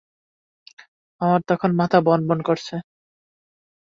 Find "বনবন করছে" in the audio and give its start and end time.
2.01-2.75